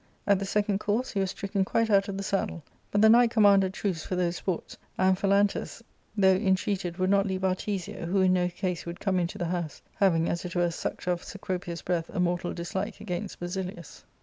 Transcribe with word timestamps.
At 0.25 0.39
the 0.39 0.47
second 0.47 0.79
course 0.79 1.11
he 1.11 1.19
was 1.19 1.29
stricken 1.29 1.63
quite 1.63 1.91
out 1.91 2.07
of 2.07 2.17
the 2.17 2.23
saddle. 2.23 2.63
But 2.89 3.03
the 3.03 3.07
night 3.09 3.29
com 3.29 3.43
manded 3.43 3.71
truce 3.71 4.03
for 4.03 4.15
those 4.15 4.37
sports, 4.37 4.75
and 4.97 5.15
Phalantus, 5.15 5.83
though 6.17 6.33
in 6.33 6.55
treated, 6.55 6.97
would 6.97 7.11
not 7.11 7.27
leave 7.27 7.43
Artesia, 7.43 8.07
who 8.07 8.19
in 8.21 8.33
no 8.33 8.49
case 8.49 8.83
would 8.87 8.99
come 8.99 9.19
into 9.19 9.37
the 9.37 9.45
house, 9.45 9.83
having, 9.93 10.27
as 10.27 10.43
it 10.43 10.55
were, 10.55 10.71
sucked 10.71 11.05
of 11.07 11.23
Cecropia's 11.23 11.83
breath 11.83 12.09
a 12.11 12.19
mortal 12.19 12.51
dislike 12.51 12.99
against 12.99 13.39
BasiUus. 13.39 14.01